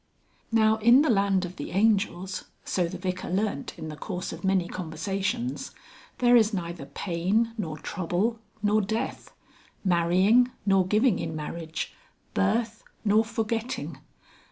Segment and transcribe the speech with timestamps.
[0.51, 4.43] Now in the land of the Angels, so the Vicar learnt in the course of
[4.43, 5.75] many conversations,
[6.17, 9.31] there is neither pain nor trouble nor death,
[9.85, 11.93] marrying nor giving in marriage,
[12.33, 13.99] birth nor forgetting.